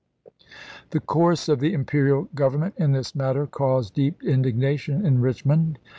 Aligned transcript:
The 0.89 0.99
course 0.99 1.47
of 1.47 1.59
the 1.59 1.73
Imperial 1.73 2.23
Government 2.33 2.73
in 2.77 2.91
this 2.91 3.13
matter 3.13 3.45
caused 3.45 3.93
deep 3.93 4.23
indignation 4.23 5.05
in 5.05 5.21
Richmond. 5.21 5.77